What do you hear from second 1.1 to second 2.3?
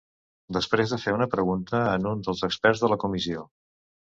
una pregunta en un